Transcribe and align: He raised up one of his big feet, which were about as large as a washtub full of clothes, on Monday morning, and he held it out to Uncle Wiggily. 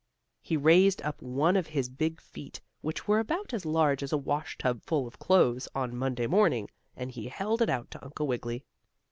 He 0.41 0.57
raised 0.57 1.03
up 1.03 1.21
one 1.21 1.55
of 1.55 1.67
his 1.67 1.87
big 1.87 2.19
feet, 2.19 2.59
which 2.81 3.07
were 3.07 3.19
about 3.19 3.53
as 3.53 3.67
large 3.67 4.01
as 4.01 4.11
a 4.11 4.17
washtub 4.17 4.81
full 4.81 5.05
of 5.05 5.19
clothes, 5.19 5.67
on 5.75 5.95
Monday 5.95 6.25
morning, 6.25 6.69
and 6.95 7.11
he 7.11 7.27
held 7.27 7.61
it 7.61 7.69
out 7.69 7.91
to 7.91 8.03
Uncle 8.03 8.25
Wiggily. 8.25 8.65